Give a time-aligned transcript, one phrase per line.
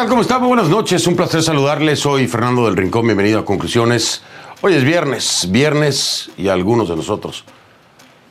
[0.00, 0.08] tal?
[0.08, 0.38] ¿Cómo está?
[0.38, 1.06] Muy buenas noches.
[1.06, 2.00] Un placer saludarles.
[2.00, 3.04] Soy Fernando del Rincón.
[3.04, 4.22] Bienvenido a Conclusiones.
[4.62, 5.48] Hoy es viernes.
[5.50, 7.44] Viernes y algunos de nosotros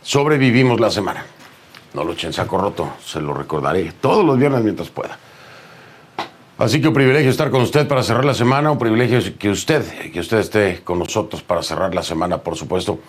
[0.02, 1.28] sobrevivimos la semana.
[1.94, 2.94] No lo echen saco roto.
[3.06, 5.20] Se lo recordaré todos los viernes mientras pueda.
[6.58, 8.72] Así que un privilegio estar con usted para cerrar la semana.
[8.72, 13.00] Un privilegio que usted, que usted esté con nosotros para cerrar la semana, por supuesto.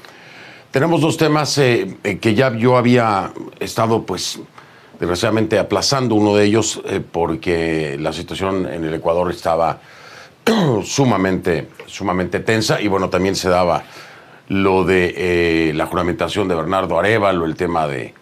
[0.70, 4.38] Tenemos dos temas eh, eh, que ya yo había estado, pues,
[5.00, 9.80] desgraciadamente aplazando uno de ellos eh, porque la situación en el Ecuador estaba
[10.84, 13.82] sumamente, sumamente tensa y bueno, también se daba
[14.48, 18.12] lo de eh, la juramentación de Bernardo Arevalo, el tema de,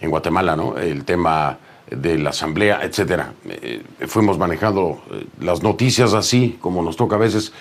[0.00, 0.78] en Guatemala, ¿no?
[0.78, 1.58] El tema
[1.90, 3.34] de la asamblea, etcétera.
[3.46, 5.02] Eh, fuimos manejando
[5.40, 7.52] las noticias así, como nos toca a veces,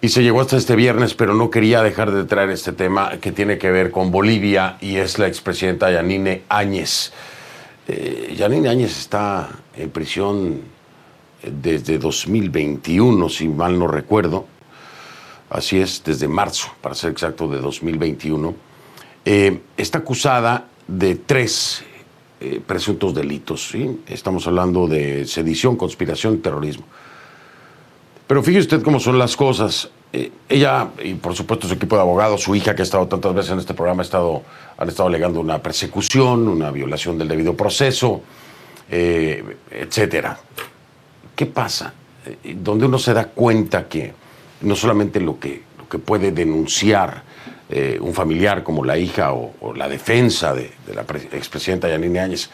[0.00, 3.32] y se llegó hasta este viernes, pero no quería dejar de traer este tema que
[3.32, 7.12] tiene que ver con Bolivia y es la expresidenta Yanine Áñez.
[7.88, 10.60] Eh, Yanine Áñez está en prisión
[11.42, 14.46] desde 2021, si mal no recuerdo.
[15.48, 18.54] Así es, desde marzo, para ser exacto, de 2021.
[19.24, 21.84] Eh, está acusada de tres
[22.40, 23.72] eh, presuntos delitos.
[24.08, 26.84] Estamos hablando de sedición, conspiración y terrorismo.
[28.26, 29.90] Pero fíjese usted cómo son las cosas.
[30.12, 33.34] Eh, ella y por supuesto su equipo de abogados, su hija que ha estado tantas
[33.34, 34.42] veces en este programa, ha estado,
[34.78, 38.22] han estado alegando una persecución, una violación del debido proceso,
[38.88, 40.38] eh, etcétera.
[41.34, 41.92] ¿Qué pasa?
[42.24, 44.12] Eh, donde uno se da cuenta que
[44.62, 47.22] no solamente lo que, lo que puede denunciar
[47.68, 52.20] eh, un familiar como la hija o, la defensa de, de la pre- expresidenta Yanine
[52.20, 52.48] Áñez,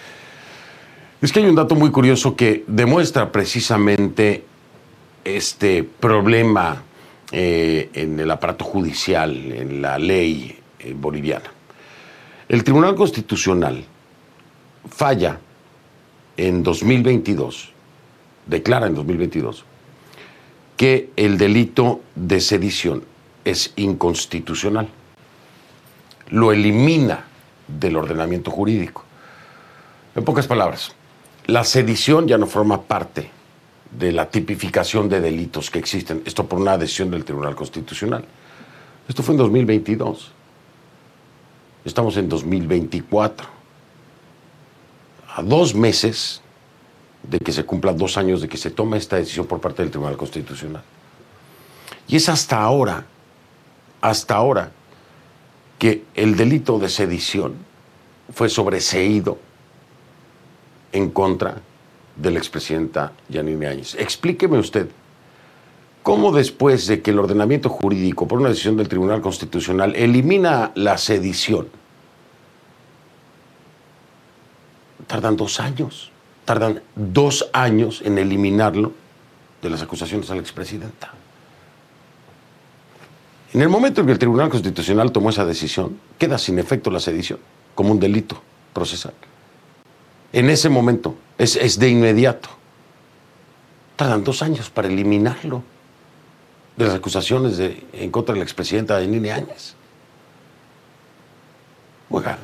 [1.21, 4.45] es que hay un dato muy curioso que demuestra precisamente
[5.23, 6.83] este problema
[7.35, 11.51] eh, en el aparato judicial, en la ley eh, boliviana.
[12.47, 13.83] El Tribunal Constitucional
[14.87, 15.39] falla
[16.37, 17.71] en 2022,
[18.47, 19.65] declara en 2022,
[20.77, 23.03] que el delito de sedición
[23.47, 24.89] es inconstitucional.
[26.29, 27.25] Lo elimina
[27.67, 29.05] del ordenamiento jurídico.
[30.15, 30.93] En pocas palabras,
[31.47, 33.31] la sedición ya no forma parte
[33.99, 36.23] de la tipificación de delitos que existen.
[36.25, 38.25] Esto por una decisión del Tribunal Constitucional.
[39.09, 40.33] Esto fue en 2022.
[41.85, 43.47] Estamos en 2024.
[45.35, 46.41] A dos meses
[47.23, 49.91] de que se cumplan dos años de que se tome esta decisión por parte del
[49.91, 50.83] Tribunal Constitucional.
[52.09, 53.07] Y es hasta ahora,
[54.01, 54.73] hasta ahora,
[55.79, 57.55] que el delito de sedición
[58.33, 59.39] fue sobreseído
[60.93, 61.61] en contra
[62.17, 63.95] de la expresidenta Yanine Áñez.
[63.95, 64.89] Explíqueme usted,
[66.03, 70.99] ¿cómo después de que el ordenamiento jurídico, por una decisión del Tribunal Constitucional, elimina la
[70.99, 71.69] sedición,
[75.07, 76.11] tardan dos años,
[76.45, 78.93] tardan dos años en eliminarlo
[79.63, 81.13] de las acusaciones a la expresidenta?
[83.55, 87.01] En el momento en que el Tribunal Constitucional tomó esa decisión, queda sin efecto la
[87.01, 87.39] sedición
[87.75, 88.43] como un delito
[88.73, 89.13] procesal
[90.33, 92.49] en ese momento, es, es de inmediato.
[93.97, 95.63] Tardan dos años para eliminarlo
[96.77, 99.75] de las acusaciones de, en contra de la expresidenta Yanine Áñez.
[102.11, 102.39] Oiga,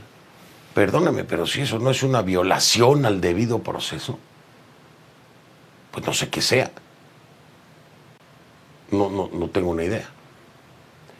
[0.75, 4.19] perdóname, pero si eso no es una violación al debido proceso,
[5.93, 6.71] pues no sé qué sea.
[8.91, 10.09] No, no, no tengo una idea.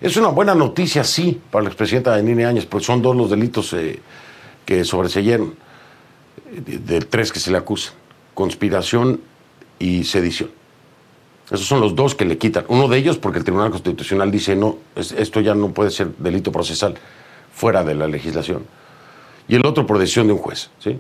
[0.01, 3.73] Es una buena noticia, sí, para la expresidenta Yanine Áñez, pues son dos los delitos
[3.75, 4.01] eh,
[4.67, 5.68] que sobreseyeron
[6.53, 7.95] de, tres que se le acusan,
[8.35, 9.21] conspiración
[9.79, 10.51] y sedición.
[11.51, 12.65] Esos son los dos que le quitan.
[12.69, 16.09] Uno de ellos porque el Tribunal Constitucional dice, no, es- esto ya no puede ser
[16.19, 16.95] delito procesal
[17.55, 18.65] fuera de la legislación.
[19.49, 20.71] Y el otro por decisión de un juez.
[20.79, 20.99] ¿sí?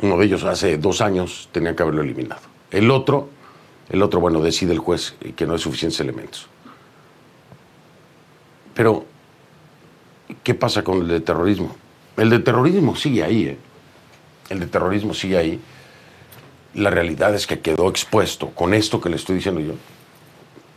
[0.00, 2.40] Uno de ellos hace dos años tenía que haberlo eliminado.
[2.70, 3.28] El otro,
[3.90, 6.46] el otro, bueno, decide el juez que no hay suficientes elementos.
[8.74, 9.04] Pero,
[10.42, 11.74] ¿qué pasa con el de terrorismo?
[12.16, 13.58] El de terrorismo sigue ahí, ¿eh?
[14.50, 15.60] El de terrorismo sigue ahí.
[16.74, 19.74] La realidad es que quedó expuesto con esto que le estoy diciendo yo,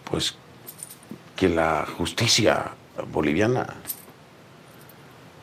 [0.10, 0.36] pues
[1.36, 2.72] que la justicia
[3.12, 3.68] boliviana,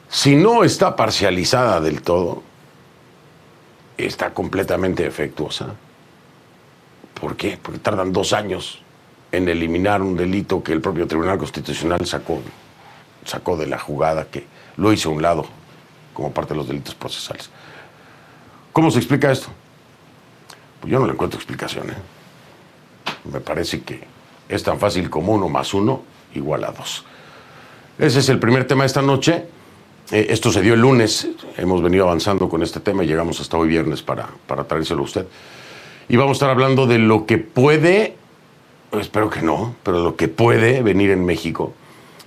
[0.09, 2.43] si no está parcializada del todo,
[3.99, 5.75] está completamente defectuosa.
[7.21, 7.59] ¿Por qué?
[7.61, 8.81] Porque tardan dos años
[9.33, 12.41] en eliminar un delito que el propio Tribunal Constitucional sacó,
[13.25, 14.47] sacó de la jugada, que
[14.77, 15.47] lo hizo a un lado
[16.15, 17.51] como parte de los delitos procesales.
[18.73, 19.49] ¿Cómo se explica esto?
[20.81, 21.91] Pues yo no le encuentro explicación.
[21.91, 21.95] ¿eh?
[23.33, 24.01] Me parece que
[24.49, 26.03] es tan fácil como uno más uno
[26.35, 27.05] igual a dos.
[27.99, 29.45] Ese es el primer tema de esta noche.
[30.11, 31.29] Eh, esto se dio el lunes.
[31.57, 35.05] Hemos venido avanzando con este tema y llegamos hasta hoy viernes para, para traérselo a
[35.05, 35.27] usted.
[36.09, 38.17] Y vamos a estar hablando de lo que puede,
[38.93, 41.75] espero que no, pero lo que puede venir en México.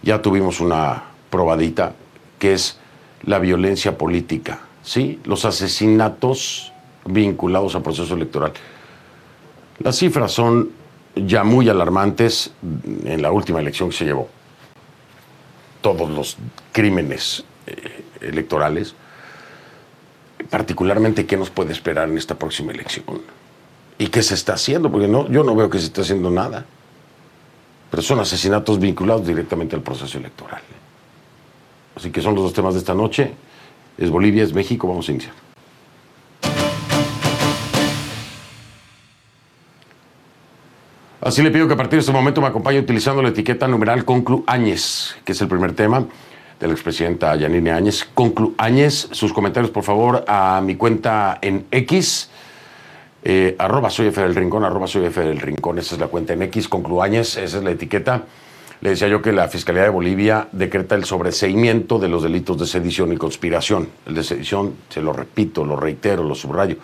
[0.03, 1.93] Ya tuvimos una probadita,
[2.39, 2.77] que es
[3.23, 5.19] la violencia política, ¿sí?
[5.25, 6.71] Los asesinatos
[7.05, 8.53] vinculados al proceso electoral.
[9.79, 10.69] Las cifras son
[11.15, 12.51] ya muy alarmantes
[13.05, 14.29] en la última elección que se llevó.
[15.81, 16.37] Todos los
[16.71, 18.95] crímenes eh, electorales,
[20.49, 23.21] particularmente qué nos puede esperar en esta próxima elección
[23.97, 26.65] y qué se está haciendo, porque no, yo no veo que se esté haciendo nada.
[27.91, 30.61] Pero son asesinatos vinculados directamente al proceso electoral.
[31.95, 33.33] Así que son los dos temas de esta noche.
[33.97, 35.33] Es Bolivia, es México, vamos a iniciar.
[41.21, 44.03] Así le pido que a partir de este momento me acompañe utilizando la etiqueta numeral
[44.03, 46.05] Conclu Áñez, que es el primer tema
[46.59, 48.03] de la expresidenta Yanine Áñez.
[48.13, 52.29] Conclu Áñez, sus comentarios por favor a mi cuenta en X,
[53.23, 56.41] eh, arroba soy F del Rincón, arroba soy del Rincón, esa es la cuenta en
[56.41, 58.23] X, Conclu Áñez, esa es la etiqueta.
[58.83, 62.67] Le decía yo que la Fiscalía de Bolivia decreta el sobreseimiento de los delitos de
[62.67, 63.87] sedición y conspiración.
[64.05, 66.75] El de sedición, se lo repito, lo reitero, lo subrayo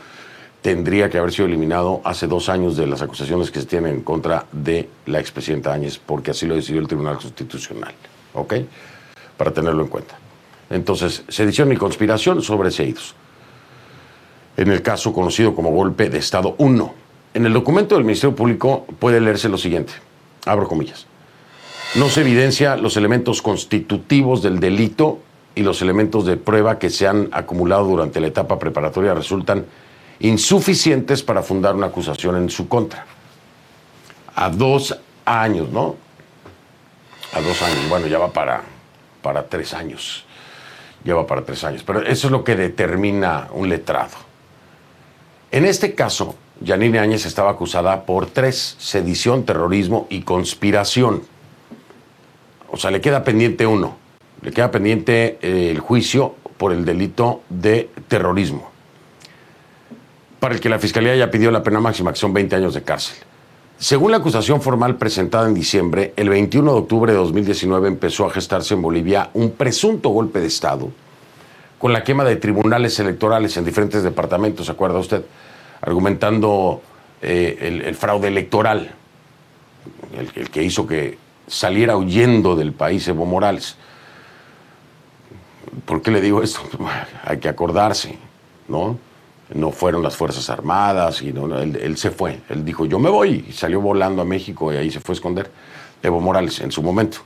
[0.62, 4.02] tendría que haber sido eliminado hace dos años de las acusaciones que se tienen en
[4.02, 7.94] contra de la expresidenta Áñez, porque así lo decidió el Tribunal Constitucional.
[8.34, 8.56] ¿Ok?
[9.38, 10.18] Para tenerlo en cuenta.
[10.70, 13.16] Entonces, sedición y conspiración sobreseídos.
[14.58, 16.94] En el caso conocido como golpe de Estado 1.
[17.34, 19.94] En el documento del Ministerio Público puede leerse lo siguiente.
[20.46, 21.06] Abro comillas.
[21.96, 25.20] No se evidencia los elementos constitutivos del delito
[25.56, 29.66] y los elementos de prueba que se han acumulado durante la etapa preparatoria resultan
[30.20, 33.06] insuficientes para fundar una acusación en su contra.
[34.36, 35.96] A dos años, ¿no?
[37.34, 38.62] A dos años, bueno, ya va para,
[39.24, 40.26] para tres años.
[41.04, 41.84] Ya va para tres años.
[41.84, 44.16] Pero eso es lo que determina un letrado.
[45.52, 51.24] En este caso, Yanine Áñez estaba acusada por tres, sedición, terrorismo y conspiración.
[52.72, 53.98] O sea, le queda pendiente uno.
[54.42, 58.70] Le queda pendiente eh, el juicio por el delito de terrorismo
[60.40, 62.82] para el que la Fiscalía ya pidió la pena máxima, que son 20 años de
[62.82, 63.18] cárcel.
[63.78, 68.30] Según la acusación formal presentada en diciembre, el 21 de octubre de 2019 empezó a
[68.30, 70.90] gestarse en Bolivia un presunto golpe de Estado
[71.78, 75.24] con la quema de tribunales electorales en diferentes departamentos, ¿se acuerda usted?
[75.80, 76.82] Argumentando
[77.22, 78.92] eh, el, fraude electoral,
[80.18, 81.18] el, el, que hizo que
[81.50, 83.76] saliera huyendo del país Evo Morales.
[85.86, 86.62] ¿Por qué le digo esto?
[87.26, 88.18] Hay que acordarse,
[88.68, 88.98] ¿no?
[89.54, 92.42] no fueron las Fuerzas Armadas, y no, él, se fue.
[92.50, 95.16] Él dijo, yo me voy, y salió volando a México y ahí se fue a
[95.16, 95.50] esconder
[96.04, 97.20] Evo Morales en su momento.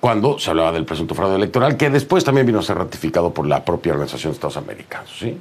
[0.00, 3.46] Cuando se hablaba del presunto fraude electoral, que después también vino a ser ratificado por
[3.46, 5.14] la propia Organización de Estados Americanos.
[5.18, 5.36] ¿sí?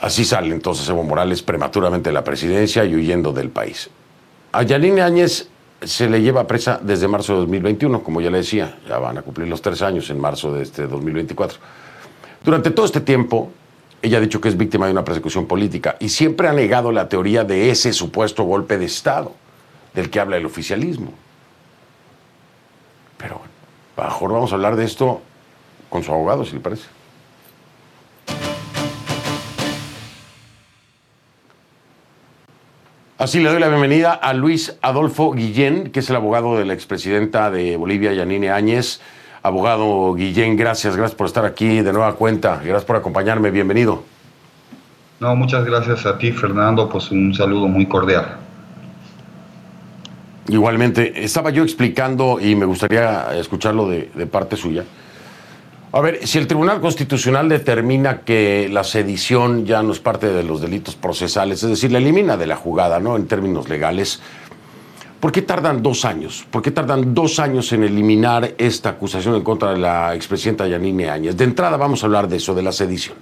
[0.00, 3.90] Así sale entonces Evo Morales prematuramente de la presidencia y huyendo del país.
[4.52, 5.48] A Yanine Áñez
[5.82, 9.22] se le lleva presa desde marzo de 2021, como ya le decía, ya van a
[9.22, 11.58] cumplir los tres años en marzo de este 2024.
[12.44, 13.50] Durante todo este tiempo,
[14.02, 17.08] ella ha dicho que es víctima de una persecución política y siempre ha negado la
[17.08, 19.32] teoría de ese supuesto golpe de Estado
[19.94, 21.12] del que habla el oficialismo.
[23.16, 23.40] Pero
[23.96, 25.20] mejor vamos a hablar de esto
[25.88, 26.97] con su abogado, si le parece.
[33.18, 36.72] Así le doy la bienvenida a Luis Adolfo Guillén, que es el abogado de la
[36.72, 39.00] expresidenta de Bolivia, Yanine Áñez.
[39.42, 44.04] Abogado Guillén, gracias, gracias por estar aquí de nueva cuenta, gracias por acompañarme, bienvenido.
[45.18, 48.36] No, muchas gracias a ti, Fernando, pues un saludo muy cordial.
[50.46, 54.84] Igualmente, estaba yo explicando y me gustaría escucharlo de, de parte suya.
[55.90, 60.42] A ver, si el Tribunal Constitucional determina que la sedición ya no es parte de
[60.42, 63.16] los delitos procesales, es decir, la elimina de la jugada, ¿no?
[63.16, 64.20] En términos legales,
[65.20, 66.46] ¿Por qué tardan dos años?
[66.48, 71.10] ¿Por qué tardan dos años en eliminar esta acusación en contra de la expresidenta Yanine
[71.10, 71.36] Áñez?
[71.36, 73.16] De entrada vamos a hablar de eso, de la sedición.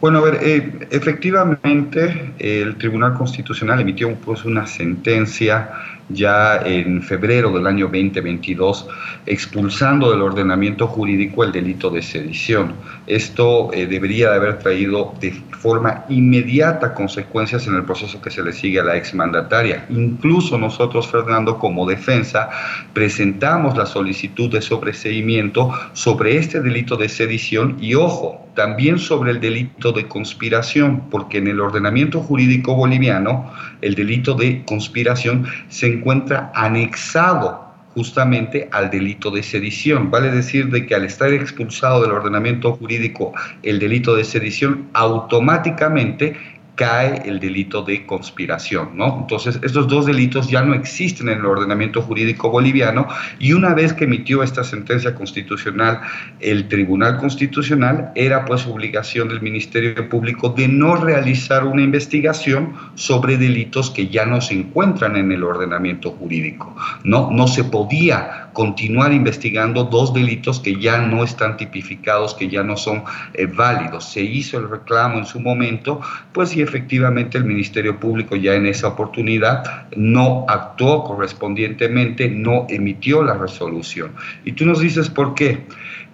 [0.00, 5.70] Bueno, a ver, eh, efectivamente el Tribunal Constitucional emitió pues, una sentencia
[6.08, 8.86] ya en febrero del año 2022,
[9.26, 12.74] expulsando del ordenamiento jurídico el delito de sedición.
[13.06, 18.42] Esto eh, debería de haber traído de forma inmediata consecuencias en el proceso que se
[18.42, 19.86] le sigue a la exmandataria.
[19.88, 22.50] Incluso nosotros, Fernando, como defensa,
[22.92, 29.40] presentamos la solicitud de sobreseimiento sobre este delito de sedición y, ojo, también sobre el
[29.40, 36.52] delito de conspiración, porque en el ordenamiento jurídico boliviano el delito de conspiración se encuentra
[36.54, 40.10] anexado justamente al delito de sedición.
[40.10, 43.32] Vale decir de que al estar expulsado del ordenamiento jurídico
[43.62, 46.36] el delito de sedición, automáticamente
[46.74, 49.18] cae el delito de conspiración, ¿no?
[49.20, 53.06] Entonces, estos dos delitos ya no existen en el ordenamiento jurídico boliviano
[53.38, 56.00] y una vez que emitió esta sentencia constitucional
[56.40, 63.36] el Tribunal Constitucional, era pues obligación del Ministerio Público de no realizar una investigación sobre
[63.36, 67.30] delitos que ya no se encuentran en el ordenamiento jurídico, ¿no?
[67.30, 72.78] No se podía continuar investigando dos delitos que ya no están tipificados, que ya no
[72.78, 74.10] son eh, válidos.
[74.10, 76.00] Se hizo el reclamo en su momento,
[76.32, 83.22] pues y efectivamente el Ministerio Público ya en esa oportunidad no actuó correspondientemente, no emitió
[83.22, 84.12] la resolución.
[84.46, 85.66] Y tú nos dices por qué.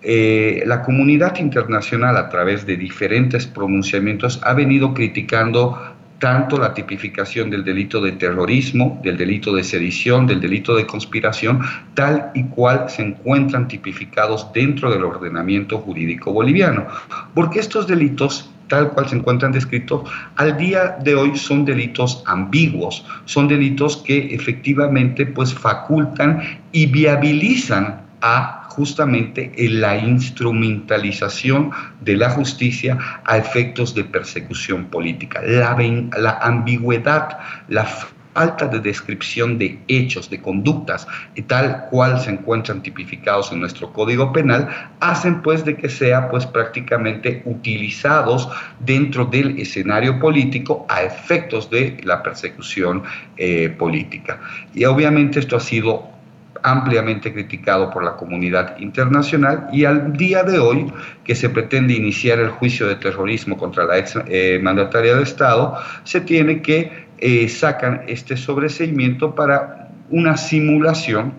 [0.02, 5.78] Eh, la comunidad internacional a través de diferentes pronunciamientos ha venido criticando
[6.20, 11.60] tanto la tipificación del delito de terrorismo, del delito de sedición, del delito de conspiración,
[11.94, 16.86] tal y cual se encuentran tipificados dentro del ordenamiento jurídico boliviano.
[17.34, 23.04] Porque estos delitos tal cual se encuentran descritos, al día de hoy son delitos ambiguos,
[23.24, 32.30] son delitos que efectivamente pues facultan y viabilizan a justamente en la instrumentalización de la
[32.30, 35.42] justicia a efectos de persecución política.
[35.42, 35.76] La,
[36.16, 37.86] la ambigüedad, la
[38.32, 43.92] falta de descripción de hechos, de conductas, y tal cual se encuentran tipificados en nuestro
[43.92, 44.68] Código Penal,
[45.00, 48.48] hacen pues de que sea pues prácticamente utilizados
[48.78, 53.02] dentro del escenario político a efectos de la persecución
[53.36, 54.40] eh, política.
[54.74, 56.19] Y obviamente esto ha sido
[56.62, 60.92] ampliamente criticado por la comunidad internacional y al día de hoy
[61.24, 65.76] que se pretende iniciar el juicio de terrorismo contra la ex eh, mandataria de Estado,
[66.04, 71.34] se tiene que eh, sacar este sobreseimiento para una simulación,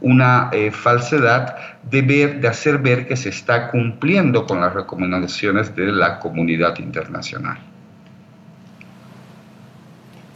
[0.00, 1.56] una eh, falsedad
[1.90, 6.78] de, ver, de hacer ver que se está cumpliendo con las recomendaciones de la comunidad
[6.78, 7.58] internacional.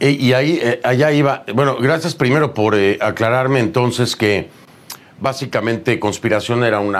[0.01, 1.43] Eh, y ahí, eh, allá iba.
[1.53, 4.49] Bueno, gracias primero por eh, aclararme entonces que
[5.19, 6.95] básicamente conspiración era un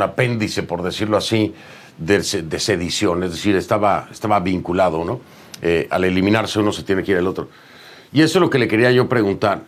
[0.00, 1.52] apéndice, por decirlo así,
[1.98, 5.20] de, sedición, es decir, estaba, estaba vinculado, ¿no?
[5.90, 7.48] al eliminarse uno se tiene que ir al otro.
[8.12, 9.62] Y eso es lo que le quería yo preguntar.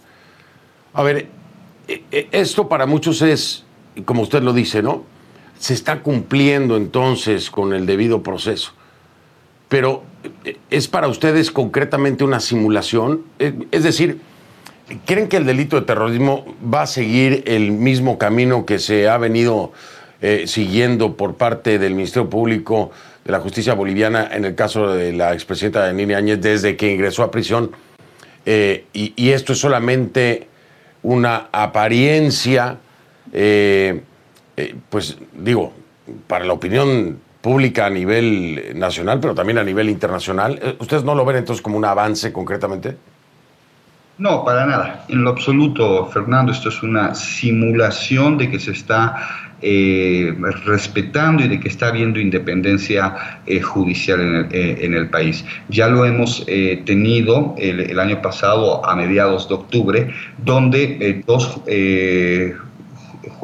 [0.95, 1.29] A ver,
[2.11, 3.65] esto para muchos es,
[4.07, 5.05] como usted lo dice, ¿no?
[5.59, 8.73] Se está cumpliendo entonces con el debido proceso.
[9.69, 10.03] Pero
[10.71, 13.23] ¿Es para ustedes concretamente una simulación?
[13.39, 14.21] Eh, es decir,
[15.07, 19.19] ¿creen que el delito de terrorismo va a seguir el mismo camino que se ha
[19.19, 19.73] venido
[20.21, 22.91] eh, siguiendo por parte del Ministerio Público
[23.25, 27.23] de la Justicia Boliviana en el caso de la expresidenta Nini Áñez desde que ingresó
[27.23, 27.71] a prisión?
[28.47, 30.49] Eh, y, esto es solamente
[31.03, 32.79] una apariencia,
[33.31, 35.73] pues digo,
[36.27, 40.59] para la opinión pública a nivel nacional, pero también a nivel internacional.
[40.63, 42.99] Eh, ¿Ustedes no lo ven entonces como un avance concretamente?
[44.19, 45.07] No, para nada.
[45.09, 50.37] En lo absoluto, Fernando, esto es una simulación de que se está eh,
[50.67, 55.43] respetando y de que está habiendo independencia eh, judicial en el, país.
[55.71, 56.45] Ya lo hemos
[56.85, 60.15] tenido el, el, año pasado, a mediados de octubre,
[60.45, 61.63] donde dos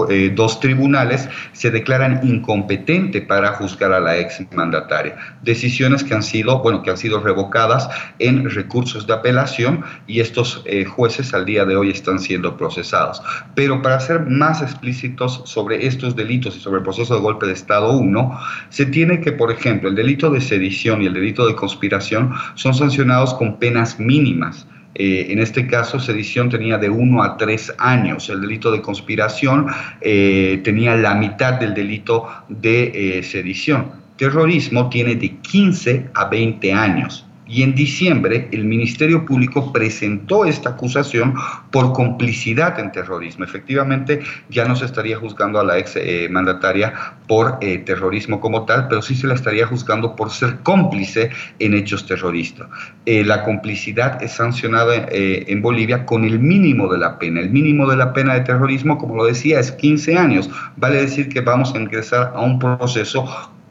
[0.09, 5.17] eh, dos tribunales se declaran incompetentes para juzgar a la ex mandataria.
[5.43, 7.89] Decisiones que han sido, bueno, que han sido revocadas
[8.19, 13.23] en recursos de apelación y estos eh, jueces al día de hoy están siendo procesados.
[13.55, 17.53] Pero para ser más explícitos sobre estos delitos y sobre el proceso de golpe de
[17.53, 18.39] Estado 1,
[18.69, 22.75] se tiene que, por ejemplo, el delito de sedición y el delito de conspiración son
[22.75, 24.67] sancionados con penas mínimas.
[24.95, 28.29] Eh, en este caso, sedición tenía de 1 a 3 años.
[28.29, 29.67] El delito de conspiración
[30.01, 34.05] eh, tenía la mitad del delito de eh, sedición.
[34.17, 37.24] Terrorismo tiene de 15 a 20 años.
[37.47, 41.35] Y en diciembre el Ministerio Público presentó esta acusación
[41.71, 43.45] por complicidad en terrorismo.
[43.45, 46.95] Efectivamente, ya no se estaría juzgando a la ex eh, mandataria
[47.29, 51.75] por eh, terrorismo como tal, pero sí se la estaría juzgando por ser cómplice en
[51.75, 52.69] hechos terroristas.
[53.05, 57.41] Eh, la complicidad es sancionada en Bolivia con el mínimo de la pena.
[57.41, 60.51] El mínimo de la pena de terrorismo, como lo decía, es 15 años.
[60.77, 63.27] Vale decir que vamos a ingresar a un proceso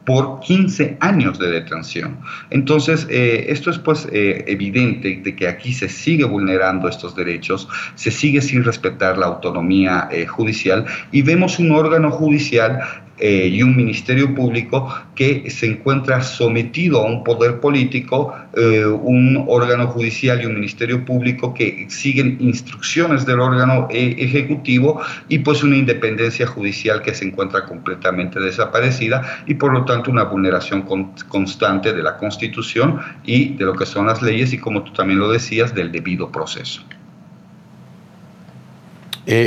[0.06, 2.20] por 15 años de detención.
[2.50, 7.70] Entonces, eh, esto es pues eh, evidente de que aquí se sigue vulnerando estos derechos,
[7.96, 12.82] se sigue sin respetar la autonomía eh, judicial y vemos un órgano judicial
[13.20, 19.46] eh, y un ministerio público que se encuentra sometido a un poder político, eh, un
[19.48, 25.62] órgano judicial y un ministerio público que siguen instrucciones del órgano eh, ejecutivo y pues
[25.62, 30.82] una independencia judicial que se encuentra completamente desaparecida y por lo tanto una vulneración
[31.28, 35.20] constante de la Constitución y de lo que son las leyes y como tú también
[35.20, 36.82] lo decías, del debido proceso.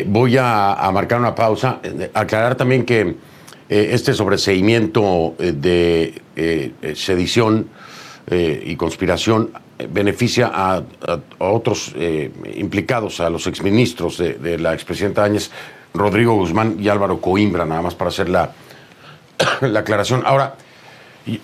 [0.06, 1.80] voy a, marcar una pausa,
[2.14, 3.16] aclarar también que
[3.68, 7.68] eh, este sobreseimiento eh, de eh, sedición
[8.28, 9.52] y conspiración
[9.88, 10.82] beneficia a,
[11.38, 11.94] otros
[12.56, 15.52] implicados, a los exministros de, la expresidenta Áñez,
[15.94, 18.50] Rodrigo Guzmán y Álvaro Coimbra, nada más para hacer la,
[19.60, 20.24] la aclaración.
[20.26, 20.56] Ahora,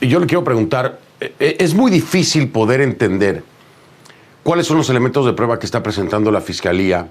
[0.01, 0.99] yo le quiero preguntar,
[1.39, 3.45] es muy difícil poder entender
[4.43, 7.07] cuáles son los elementos de prueba que está presentando la Fiscalía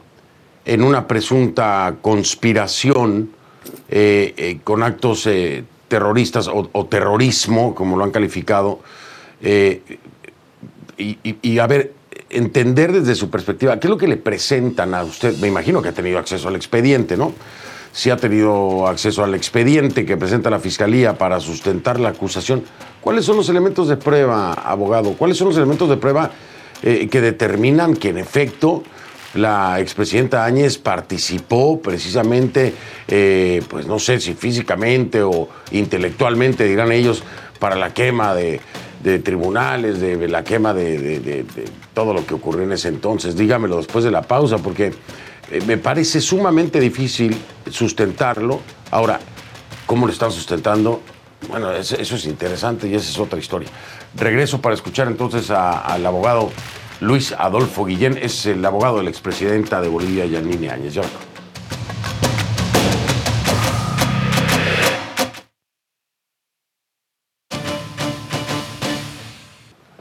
[0.66, 3.30] en una presunta conspiración
[3.90, 8.80] eh, eh, con actos eh, terroristas o, terrorismo, como lo han calificado,
[10.98, 11.94] y, a ver,
[12.30, 15.36] entender desde su perspectiva, ¿qué es lo que le presentan a usted?
[15.40, 17.34] Me imagino que ha tenido acceso al expediente, ¿no?
[17.92, 22.64] Si ha tenido acceso al expediente que presenta la Fiscalía para sustentar la acusación,
[23.02, 25.14] ¿cuáles son los elementos de prueba, abogado?
[25.14, 26.32] ¿Cuáles son los elementos de prueba
[26.82, 28.84] que determinan que en efecto
[29.34, 32.74] la expresidenta Áñez participó precisamente,
[33.08, 37.24] eh, pues no sé si físicamente o intelectualmente, dirán ellos,
[37.60, 38.60] para la quema de,
[39.24, 41.46] tribunales, de, la quema de,
[41.94, 43.36] todo lo que ocurrió en ese entonces.
[43.36, 44.94] Dígamelo después de la pausa, porque
[45.52, 47.36] eh, me parece sumamente difícil
[47.70, 48.60] sustentarlo.
[48.90, 49.20] Ahora,
[49.86, 51.02] ¿cómo lo están sustentando?
[51.50, 53.70] Bueno, eso, es interesante y esa es otra historia.
[54.16, 56.52] Regreso para escuchar entonces al abogado
[57.02, 60.94] Luis Adolfo Guillén es el abogado de la expresidenta de Bolivia, Yanine Áñez.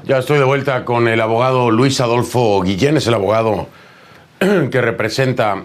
[0.04, 3.68] Ya estoy de vuelta con el abogado Luis Adolfo Guillén, es el abogado
[4.38, 5.64] que representa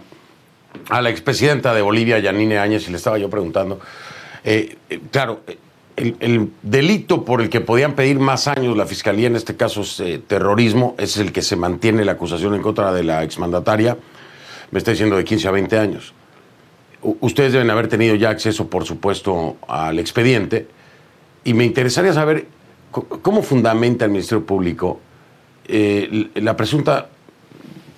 [0.90, 3.82] a la expresidenta de Bolivia, Yanine Áñez, y le estaba yo preguntando.
[4.46, 5.42] Eh, eh, claro,
[5.96, 10.00] el, delito por el que podían pedir más años la fiscalía, en este caso es
[10.00, 13.98] eh, terrorismo, es el que se mantiene la acusación en contra de la exmandataria,
[14.72, 16.14] me está diciendo de 15 a 20 años.
[17.02, 20.68] ustedes deben haber tenido ya acceso, por supuesto, al expediente,
[21.44, 22.48] y me interesaría saber
[22.92, 25.00] cómo fundamenta el Ministerio Público
[25.68, 27.10] eh, la presunta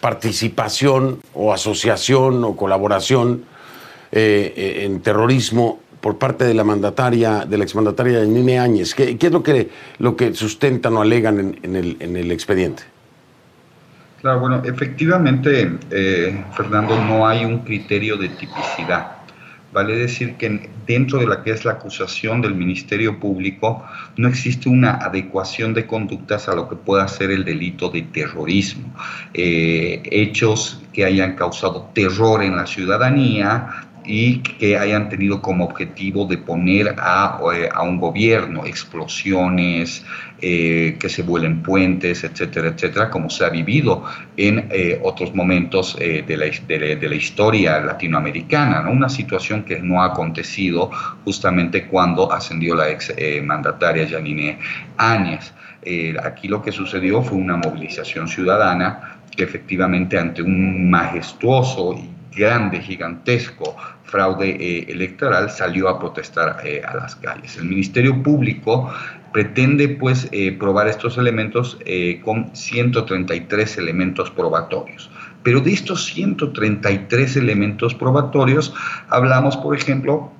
[0.01, 3.45] participación o asociación o colaboración
[4.11, 8.95] eh, en terrorismo por parte de la mandataria, de la exmandataria Nine Áñez?
[8.95, 12.83] ¿Qué, es lo que, lo que sustentan o alegan en, el, en el, expediente?
[14.21, 19.17] Claro, bueno, efectivamente, eh, Fernando, no hay un criterio de tipicidad.
[19.73, 23.83] Vale decir que dentro de la que es la acusación del Ministerio Público
[24.15, 28.93] no existe una adecuación de conductas a lo que pueda ser el delito de terrorismo.
[29.33, 36.25] Eh, hechos que hayan causado terror en la ciudadanía, y que hayan tenido como objetivo
[36.25, 40.05] de poner a, eh, a un gobierno, explosiones,
[40.41, 44.05] eh, que se vuelen puentes, etcétera, etcétera, como se ha vivido
[44.37, 48.91] en eh, otros momentos de la, de, la, historia latinoamericana, ¿no?
[48.91, 50.89] una situación que no ha acontecido
[51.25, 54.59] justamente cuando ascendió la ex mandataria Janine
[54.97, 55.53] Áñez.
[56.23, 62.79] aquí lo que sucedió fue una movilización ciudadana que efectivamente ante un majestuoso y grande,
[62.81, 63.75] gigantesco
[64.07, 67.57] fraude eh, electoral, salió a protestar eh, a las calles.
[67.57, 68.91] El Ministerio Público
[69.33, 71.77] pretende pues eh, probar estos elementos
[72.23, 75.11] con 133 elementos probatorios.
[75.43, 78.73] Pero de estos 133 elementos probatorios
[79.09, 80.31] hablamos, por ejemplo,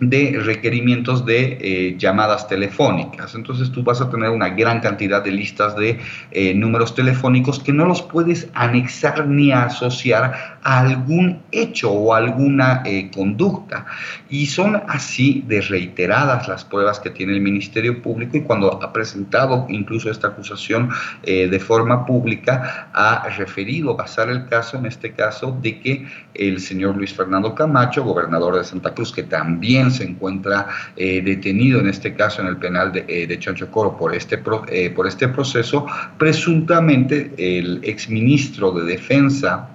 [0.00, 3.34] de requerimientos de eh, llamadas telefónicas.
[3.34, 5.98] Entonces tú vas a tener una gran cantidad de listas de
[6.32, 12.82] eh, números telefónicos que no los puedes anexar ni asociar a algún hecho o alguna
[12.84, 13.86] eh, conducta.
[14.28, 18.92] Y son así de reiteradas las pruebas que tiene el Ministerio Público y cuando ha
[18.92, 20.90] presentado incluso esta acusación
[21.22, 26.96] de forma pública, ha referido basar el caso, en este caso, de que el señor
[26.96, 32.14] Luis Fernando Camacho, gobernador de Santa Cruz, que también se encuentra eh, detenido, en este
[32.14, 35.86] caso en el penal de, eh, de por este, eh, por este proceso,
[36.18, 39.70] presuntamente el exministro de Defensa,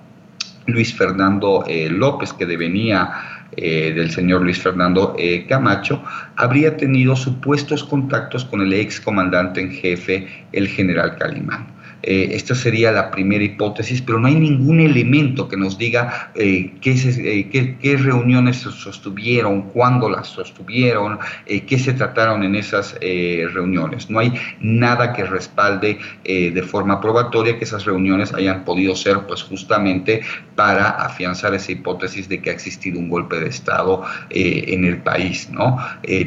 [0.67, 5.15] Luis Fernando López, que devenía del señor Luis Fernando
[5.50, 6.04] Camacho,
[6.38, 11.81] habría tenido supuestos contactos con el ex comandante en jefe, el general Calimán.
[12.04, 16.74] Eh, esta sería la primera hipótesis, pero no hay ningún elemento que nos diga eh,
[16.82, 24.10] qué, qué, reuniones se sostuvieron, cuándo las sostuvieron, qué se trataron en esas reuniones.
[24.10, 29.44] No hay nada que respalde de forma probatoria que esas reuniones hayan podido ser pues
[29.44, 30.22] justamente
[30.56, 35.50] para afianzar esa hipótesis de que ha existido un golpe de Estado en el país.
[35.52, 35.78] ¿no?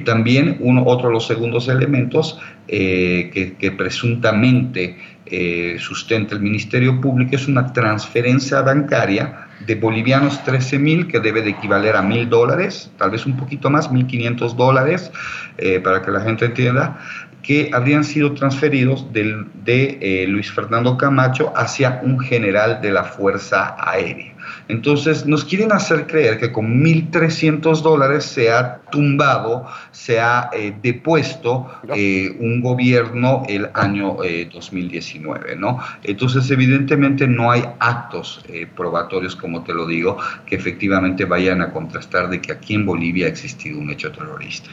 [0.04, 7.48] también uno, otro de los segundos elementos que presuntamente eh, sustenta el Ministerio Público es
[7.48, 13.10] una transferencia bancaria de bolivianos 13 mil, que debe de equivaler a mil dólares, tal
[13.10, 15.10] vez un poquito más, 1.500 dólares,
[15.56, 16.98] eh, para que la gente entienda,
[17.42, 23.76] que habrían sido transferidos de eh, Luis Fernando Camacho hacia un general de la Fuerza
[23.78, 24.33] Aérea.
[24.68, 30.74] Entonces nos quieren hacer creer que con 1.300 dólares se ha tumbado, se ha eh,
[30.82, 34.16] depuesto eh, un gobierno el año
[34.52, 35.80] 2019, ¿no?
[36.02, 38.44] Entonces evidentemente no hay actos
[38.76, 43.26] probatorios, como te lo digo, que efectivamente vayan a contrastar de que aquí en Bolivia
[43.26, 44.70] ha existido un hecho terrorista.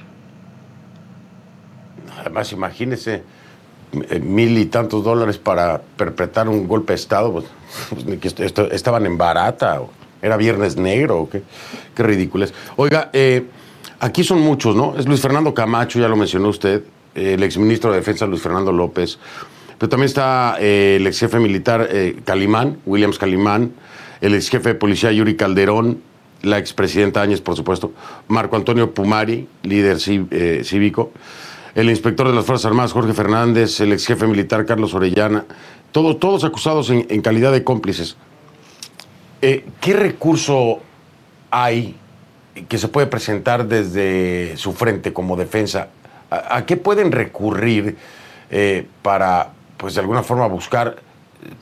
[2.20, 3.24] Además, imagínese eh,
[4.22, 7.46] mil y tantos dólares para perpetrar un golpe de Estado, pues,
[7.90, 9.82] pues estaban en barata,
[10.22, 11.44] era viernes negro, qué,
[11.96, 12.54] qué ridículo es.
[12.78, 13.46] Oiga, eh,
[14.00, 14.96] aquí son muchos, ¿no?
[14.98, 16.84] Es Luis Fernando Camacho, ya lo mencionó usted,
[17.16, 19.20] el exministro de Defensa Luis Fernando López,
[19.78, 21.90] pero también está eh, el ex jefe militar
[22.24, 23.74] Calimán, Williams Calimán,
[24.22, 26.02] el ex jefe de policía Yuri Calderón,
[26.44, 27.92] la expresidenta Áñez, por supuesto,
[28.28, 31.12] Marco Antonio Pumari, líder cívico
[31.76, 35.46] el inspector de las Fuerzas Armadas Jorge Fernández, el ex jefe militar Carlos Orellana,
[35.92, 38.18] todos, todos acusados en, calidad de cómplices.
[39.42, 40.80] Eh, ¿Qué recurso
[41.50, 41.96] hay
[42.68, 45.90] que se puede presentar desde su frente como defensa?
[46.30, 47.98] ¿A, qué pueden recurrir
[48.50, 50.98] eh, para, pues de alguna forma, buscar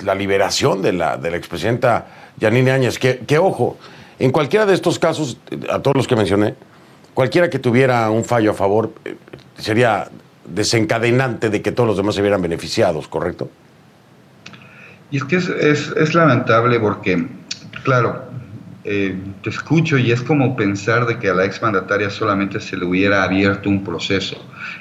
[0.04, 3.00] la liberación de la, de la expresidenta Yanine Áñez?
[3.00, 3.78] Que, ojo,
[4.20, 5.38] en cualquiera de estos casos,
[5.72, 6.56] a todos los que mencioné,
[7.14, 9.16] cualquiera que tuviera un fallo a favor, eh,
[9.58, 10.10] sería
[10.46, 13.50] desencadenante de que todos los demás se vieran beneficiados, ¿correcto?
[15.12, 17.28] Y es que es, lamentable porque,
[17.84, 18.26] claro,
[18.84, 22.86] eh, te escucho y es como pensar de que a la exmandataria solamente se le
[22.86, 24.38] hubiera abierto un proceso.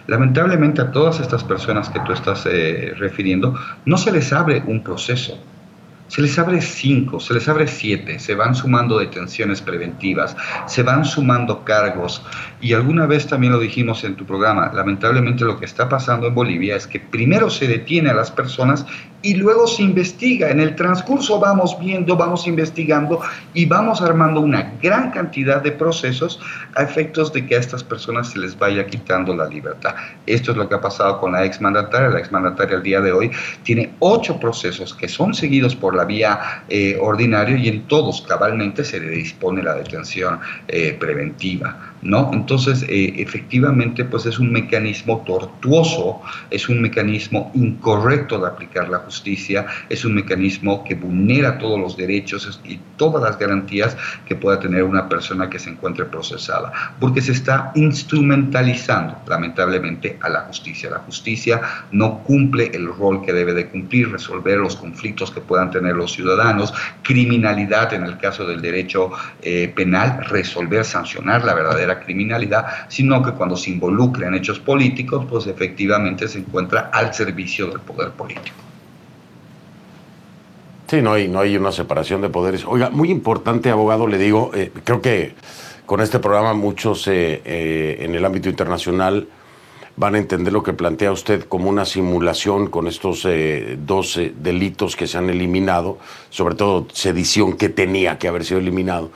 [0.06, 4.82] Lamentablemente a todas estas personas que tú estás eh, refiriendo no se les abre un
[4.82, 5.38] proceso
[6.08, 11.04] se les abre cinco, se les abre siete, se van sumando detenciones preventivas, se van
[11.04, 12.22] sumando cargos.
[12.60, 16.34] Y alguna vez también lo dijimos en tu programa, lamentablemente lo que está pasando en
[16.34, 18.86] Bolivia es que primero se detiene a las personas
[19.22, 20.50] y luego se investiga.
[20.50, 23.20] En el transcurso vamos viendo, vamos investigando
[23.54, 26.40] y vamos armando una gran cantidad de procesos
[26.74, 29.94] a efectos de que a estas personas se les vaya quitando la libertad.
[30.26, 32.10] Esto es lo que ha pasado con la exmandataria.
[32.10, 33.30] La exmandataria al día de hoy
[33.62, 38.84] tiene ocho procesos que son seguidos por la vía eh, ordinaria y en todos cabalmente
[38.84, 41.87] se le dispone la detención eh, preventiva.
[42.02, 42.30] ¿No?
[42.32, 48.98] Entonces, eh, efectivamente, pues es un mecanismo tortuoso, es un mecanismo incorrecto de aplicar la
[48.98, 54.60] justicia, es un mecanismo que vulnera todos los derechos y todas las garantías que pueda
[54.60, 60.90] tener una persona que se encuentre procesada, porque se está instrumentalizando, lamentablemente, a la justicia.
[60.90, 61.60] La justicia
[61.92, 66.12] no cumple el rol que debe de cumplir, resolver los conflictos que puedan tener los
[66.12, 69.10] ciudadanos, criminalidad en el caso del derecho
[69.42, 75.26] eh, penal, resolver, sancionar la verdadera criminalidad, sino que cuando se involucra en hechos políticos,
[75.28, 78.68] pues efectivamente se encuentra al servicio del poder político.
[80.88, 82.64] Sí, no hay, no hay una separación de poderes.
[82.64, 85.34] Oiga, muy importante, abogado, le digo, eh, creo que
[85.84, 89.28] con este programa muchos eh, eh, en el ámbito internacional
[89.96, 93.26] van a entender lo que plantea usted como una simulación con estos
[93.78, 95.98] dos delitos que se han eliminado,
[96.30, 99.10] sobre todo sedición que tenía que haber sido eliminado.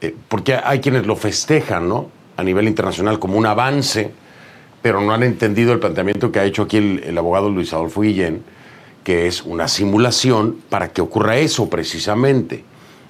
[0.00, 2.10] Eh, porque hay quienes lo festejan, ¿no?
[2.36, 4.12] A nivel internacional como un avance,
[4.80, 8.44] pero no han entendido el planteamiento que ha hecho aquí el, abogado Luis Adolfo Guillén,
[9.02, 12.64] que es una simulación para que ocurra eso precisamente.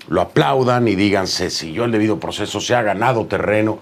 [0.08, 3.80] Lo aplaudan y díganse, si yo el debido proceso se ha ganado terreno.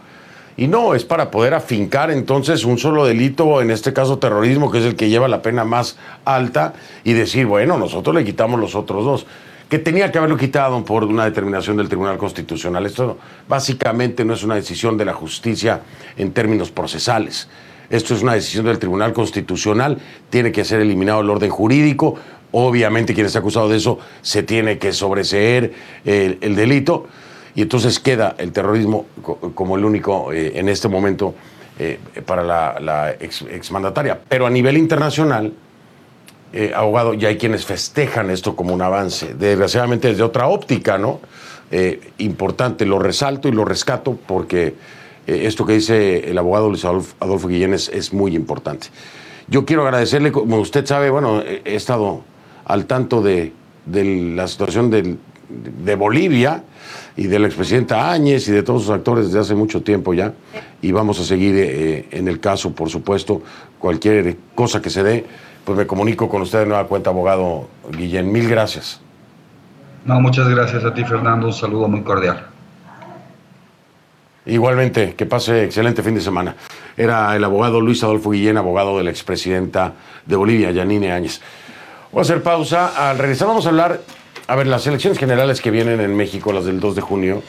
[0.56, 4.78] Y no, es para poder afincar entonces un solo delito, en este caso terrorismo, que
[4.78, 6.72] es el que lleva la pena más alta,
[7.04, 9.26] y decir, bueno, nosotros le quitamos los otros dos
[9.68, 12.86] que tenía que haberlo quitado por una determinación del Tribunal Constitucional.
[12.86, 15.80] Esto básicamente no es una decisión de la justicia
[16.16, 17.48] en términos procesales.
[17.90, 19.98] Esto es una decisión del Tribunal Constitucional,
[20.30, 22.16] tiene que ser eliminado el orden jurídico.
[22.52, 25.72] Obviamente quien está acusado de eso se tiene que sobreseer
[26.04, 27.06] el, delito
[27.54, 29.06] y entonces queda el terrorismo
[29.54, 31.34] como el único eh, en este momento
[31.78, 34.18] eh, para la, exmandataria.
[34.28, 35.52] Pero a nivel internacional,
[36.58, 39.34] eh, abogado, y hay quienes festejan esto como un avance.
[39.34, 41.20] Desgraciadamente desde otra óptica, ¿no?
[41.70, 44.68] Eh, importante, lo resalto y lo rescato porque
[45.26, 48.86] eh, esto que dice el abogado Luis Adolfo, Guillén es, muy importante.
[49.48, 52.22] Yo quiero agradecerle, como usted sabe, bueno, he estado
[52.64, 53.52] al tanto de,
[53.92, 56.64] la situación de Bolivia
[57.18, 60.32] y de la expresidenta Áñez y de todos sus actores desde hace mucho tiempo ya,
[60.80, 63.42] y vamos a seguir en el caso, por supuesto,
[63.78, 65.26] cualquier cosa que se dé
[65.66, 68.30] pues me comunico con usted de nueva cuenta, abogado Guillén.
[68.30, 69.00] Mil gracias.
[70.04, 71.48] No, muchas gracias a ti, Fernando.
[71.48, 72.46] Un saludo muy cordial.
[74.46, 76.54] Igualmente, que pase excelente fin de semana.
[76.96, 81.40] Era el abogado Luis Adolfo Guillén, abogado de la expresidenta de Bolivia, Yanine Áñez.
[82.12, 83.10] Voy a hacer pausa.
[83.10, 84.02] Al regresar vamos a hablar,
[84.46, 87.42] a ver, las elecciones generales que vienen en México, las del 2 de junio,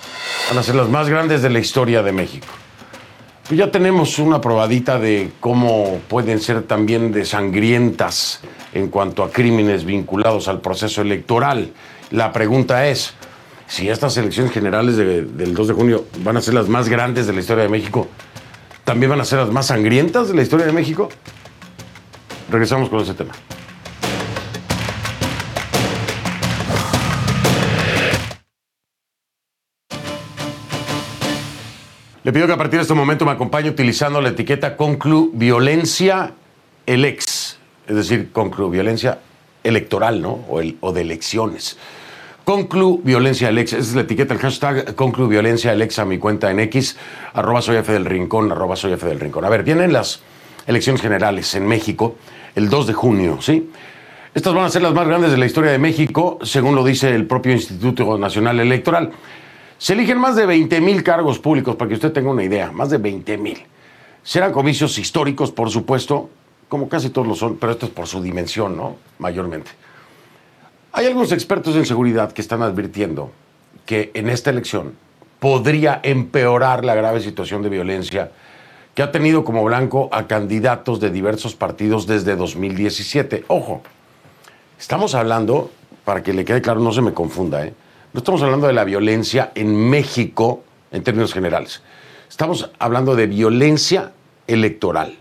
[0.50, 2.48] van a ser las más grandes de la historia de México.
[3.48, 8.42] Pues ya tenemos una probadita de cómo pueden ser también desangrientas
[8.74, 11.72] en cuanto a crímenes vinculados al proceso electoral.
[12.12, 13.14] La pregunta es,
[13.66, 17.32] si estas elecciones generales del 2 de junio van a ser las más grandes de
[17.32, 18.10] la historia de México,
[18.84, 21.08] ¿también van a ser las más sangrientas de la historia de México?
[22.52, 23.32] Regresamos con ese tema.
[32.28, 36.34] Le pido que a partir de este momento me acompañe utilizando la etiqueta Conclu Violencia
[36.86, 39.20] Elex, es decir, Conclu Violencia
[39.64, 40.44] Electoral, ¿no?
[40.50, 41.78] O, el, o de elecciones.
[42.44, 46.60] Conclu Violencia Elex, esa es la etiqueta, el hashtag Conclu Violencia a mi cuenta en
[46.60, 46.98] X,
[47.32, 49.46] arroba soy del Rincón, arroba soy F del Rincón.
[49.46, 50.20] A ver, vienen las
[50.66, 52.18] elecciones generales en México
[52.56, 53.70] el 2 de junio, ¿sí?
[54.34, 57.16] Estas van a ser las más grandes de la historia de México, según lo dice
[57.16, 59.14] el propio Instituto Nacional Electoral.
[59.78, 62.90] Se eligen más de 20 mil cargos públicos, para que usted tenga una idea, más
[62.90, 63.64] de 20 mil.
[64.24, 66.30] Serán comicios históricos, por supuesto,
[66.68, 68.96] como casi todos lo son, pero esto es por su dimensión, ¿no?
[69.20, 69.72] Mayormente.
[70.92, 73.32] Hay algunos expertos en seguridad que están advirtiendo
[73.86, 74.96] que en esta elección
[75.40, 78.32] podría empeorar la grave situación de violencia
[78.96, 83.46] que ha tenido como blanco a candidatos de diversos partidos desde 2017.
[83.48, 83.84] Ojo,
[84.80, 85.70] estamos hablando,
[86.04, 87.74] para que le quede claro, no se me confunda, ¿eh?
[88.18, 91.84] Estamos hablando de la violencia en México en términos generales.
[92.28, 94.12] Estamos hablando de violencia
[94.48, 95.16] electoral,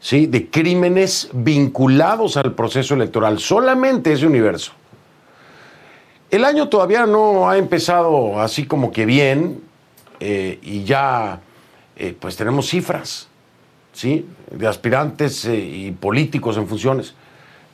[0.00, 0.26] ¿sí?
[0.26, 4.72] de crímenes vinculados al proceso electoral, solamente ese universo.
[6.30, 9.60] El año todavía no ha empezado así como que bien
[10.18, 11.42] eh, y ya
[11.94, 13.28] eh, pues tenemos cifras
[13.92, 14.26] ¿sí?
[14.50, 17.12] de aspirantes eh, y políticos en funciones.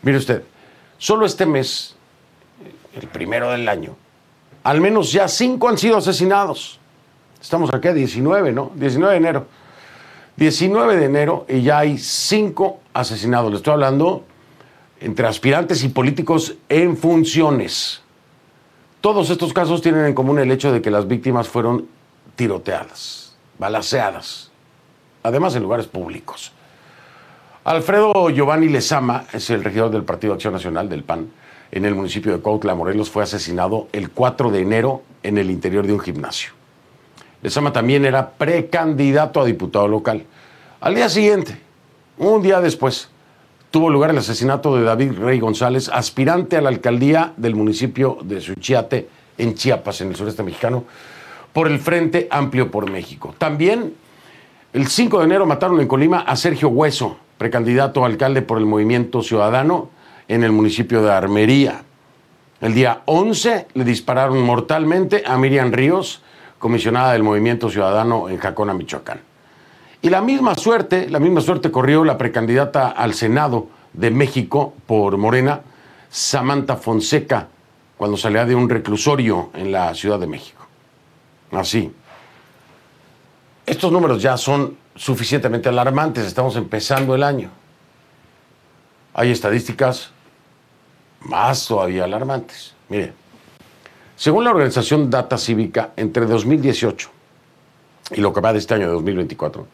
[0.02, 0.42] Mire usted,
[0.98, 1.94] solo este mes,
[3.00, 3.96] el primero del año,
[4.64, 6.80] al menos ya cinco han sido asesinados.
[7.40, 8.72] Estamos aquí a 19, ¿no?
[8.74, 9.46] 19 de enero.
[10.36, 13.50] 19 de enero y ya hay cinco asesinados.
[13.50, 14.24] Le estoy hablando
[15.00, 18.02] entre aspirantes y políticos en funciones.
[19.02, 21.86] Todos estos casos tienen en común el hecho de que las víctimas fueron
[22.34, 24.50] tiroteadas, balaceadas,
[25.22, 26.52] además en lugares públicos.
[27.64, 31.28] Alfredo Giovanni Lezama es el regidor del Partido Acción Nacional del PAN
[31.74, 35.84] en el municipio de Cuautla, Morelos, fue asesinado el 4 de enero en el interior
[35.84, 36.52] de un gimnasio.
[37.42, 40.22] Lezama también era precandidato a diputado local.
[40.80, 41.58] Al día siguiente,
[42.16, 43.08] un día después,
[43.72, 48.40] tuvo lugar el asesinato de David Rey González, aspirante a la alcaldía del municipio de
[48.40, 50.84] Suchiate, en Chiapas, en el sureste mexicano,
[51.52, 53.34] por el Frente Amplio por México.
[53.36, 53.94] También,
[54.72, 58.64] el 5 de enero mataron en Colima a Sergio Hueso, precandidato a alcalde por el
[58.64, 59.90] Movimiento Ciudadano,
[60.28, 61.82] en el municipio de Armería.
[62.60, 66.22] El día 11 le dispararon mortalmente a Miriam Ríos,
[66.58, 69.20] comisionada del Movimiento Ciudadano en Jacona, Michoacán.
[70.00, 75.16] Y la misma suerte, la misma suerte corrió la precandidata al Senado de México por
[75.18, 75.60] Morena,
[76.08, 77.48] Samantha Fonseca,
[77.98, 80.66] cuando salía de un reclusorio en la Ciudad de México.
[81.52, 81.92] Así.
[83.66, 87.50] Estos números ya son suficientemente alarmantes, estamos empezando el año.
[89.12, 90.13] Hay estadísticas
[91.24, 92.74] más todavía alarmantes.
[92.88, 93.12] Mire,
[94.16, 97.10] según la organización Data Cívica, entre 2018
[98.12, 99.66] y lo que va de este año de 2024,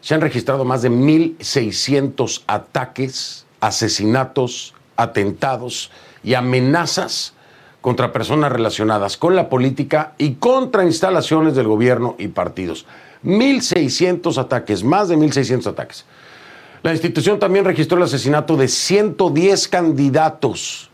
[0.00, 5.90] se han registrado más de 1.600 ataques, asesinatos, atentados
[6.22, 7.34] y amenazas
[7.80, 12.86] contra personas relacionadas con la política y contra instalaciones del gobierno y partidos.
[13.24, 16.04] 1.600 ataques, más de 1.600 ataques.
[16.82, 20.87] La institución también registró el asesinato de 110 candidatos,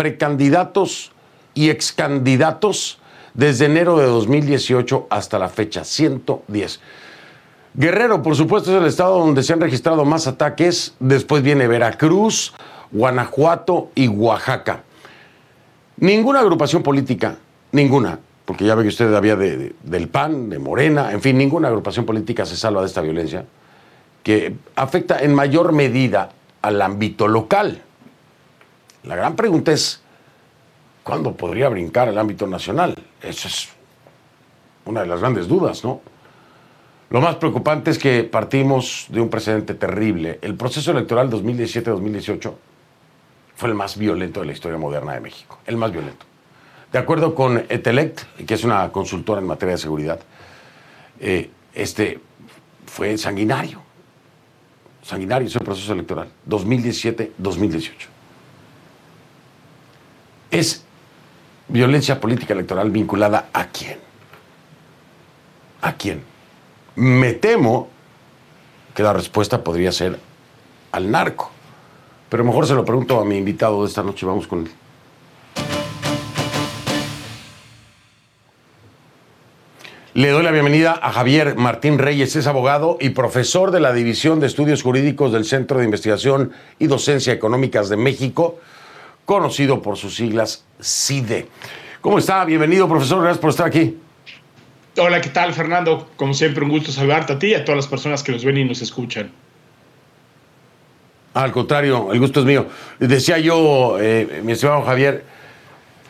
[0.00, 1.12] precandidatos
[1.52, 2.98] y excandidatos
[3.34, 6.80] desde enero de 2018 hasta la fecha, 110.
[7.74, 10.94] Guerrero, por supuesto, es el estado donde se han registrado más ataques.
[11.00, 12.54] Después viene Veracruz,
[12.90, 14.84] Guanajuato y Oaxaca.
[15.98, 17.36] Ninguna agrupación política,
[17.70, 22.06] ninguna, porque ya ve que usted había del PAN, de Morena, en fin, ninguna agrupación
[22.06, 23.44] política se salva de esta violencia,
[24.22, 26.30] que afecta en mayor medida
[26.62, 27.82] al ámbito local.
[29.04, 30.02] La gran pregunta es,
[31.02, 32.94] ¿cuándo podría brincar el ámbito nacional?
[33.22, 33.68] Esa es
[34.84, 36.00] una de las grandes dudas, ¿no?
[37.08, 40.38] Lo más preocupante es que partimos de un precedente terrible.
[40.42, 42.52] El proceso electoral 2017-2018
[43.56, 46.26] fue el más violento de la historia moderna de México, el más violento.
[46.92, 50.20] De acuerdo con Etelect, que es una consultora en materia de seguridad,
[51.18, 52.20] eh, este
[52.86, 53.80] fue sanguinario.
[55.02, 58.19] Sanguinario ese proceso electoral, 2017-2018.
[60.50, 60.84] Es
[61.68, 63.98] violencia política electoral vinculada a quién?
[65.82, 66.22] ¿A quién?
[66.96, 67.88] Me temo
[68.94, 70.18] que la respuesta podría ser
[70.92, 71.50] al narco.
[72.28, 74.26] Pero mejor se lo pregunto a mi invitado de esta noche.
[74.26, 74.70] Vamos con él.
[80.12, 84.40] Le doy la bienvenida a Javier Martín Reyes, es abogado y profesor de la División
[84.40, 88.58] de Estudios Jurídicos del Centro de Investigación y Docencia Económicas de México,
[89.30, 91.46] conocido por sus siglas CIDE.
[92.00, 92.44] ¿Cómo está?
[92.44, 93.22] Bienvenido, profesor.
[93.22, 93.96] Gracias por estar aquí.
[94.98, 96.08] Hola, ¿qué tal, Fernando?
[96.16, 98.58] Como siempre, un gusto saludarte a ti y a todas las personas que nos ven
[98.58, 99.30] y nos escuchan.
[101.32, 102.66] Al contrario, el gusto es mío.
[102.98, 105.24] Decía yo, eh, mi estimado Javier,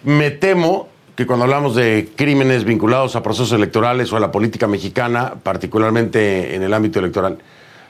[0.02, 4.66] me temo que cuando hablamos de crímenes vinculados a procesos electorales o a la política
[4.66, 7.36] mexicana, particularmente en el ámbito electoral,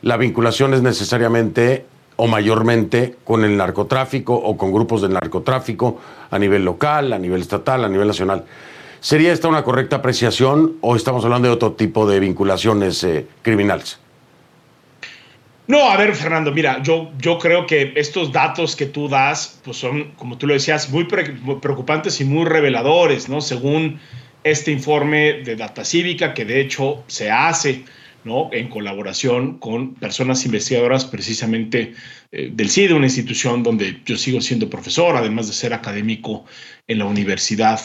[0.03, 1.87] la vinculación es necesariamente
[2.21, 5.99] o mayormente con el narcotráfico o con grupos del narcotráfico
[6.31, 8.45] a nivel local, a nivel estatal, a nivel nacional.
[9.01, 13.99] ¿Sería esta una correcta apreciación o estamos hablando de otro tipo de vinculaciones eh, criminales?
[15.67, 19.79] No, a ver, Fernando, mira, yo, yo creo que estos datos que tú das, pues
[19.79, 23.41] son, como tú lo decías, muy preocupantes y muy reveladores, ¿no?
[23.41, 23.99] Según
[24.45, 27.85] este informe de Data Cívica, que de hecho se hace,
[28.25, 28.51] ¿no?
[28.53, 31.95] En colaboración con personas investigadoras precisamente
[32.33, 36.45] eh, del CIDE, una institución donde yo sigo siendo profesor, además de ser académico
[36.87, 37.81] en la Universidad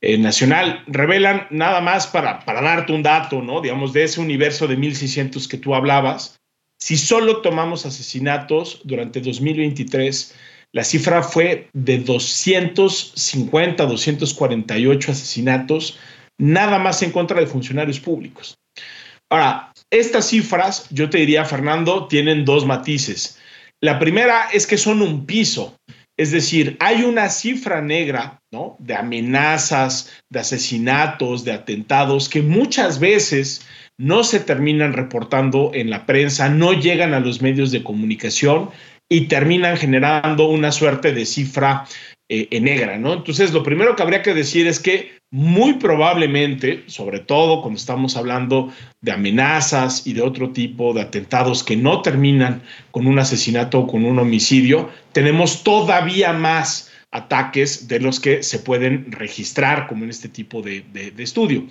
[0.00, 0.84] eh, nacional.
[0.86, 3.60] Revelan nada más para, para darte un dato, ¿no?
[3.60, 6.40] Digamos, de ese universo de 1.600 que tú hablabas,
[6.82, 10.34] si solo tomamos asesinatos durante 2023,
[10.72, 15.98] la cifra fue de 250, 248 asesinatos,
[16.38, 18.56] nada más en contra de funcionarios públicos.
[19.28, 23.38] Ahora, estas cifras, yo te diría, Fernando, tienen dos matices.
[23.80, 25.76] La primera es que son un piso.
[26.16, 28.76] Es decir, hay una cifra negra, ¿no?
[28.78, 33.66] De amenazas, de asesinatos, de atentados que muchas veces
[33.98, 38.70] no se terminan reportando en la prensa, no llegan a los medios de comunicación
[39.08, 41.86] y terminan generando una suerte de cifra
[42.32, 43.12] eh, negra, ¿no?
[43.12, 48.16] Entonces, lo primero que habría que decir es que muy probablemente, sobre todo cuando estamos
[48.16, 52.62] hablando de amenazas y de otro tipo de atentados que no terminan
[52.92, 58.60] con un asesinato o con un homicidio, tenemos todavía más ataques de los que se
[58.60, 61.66] pueden registrar como en este tipo de, de, estudio.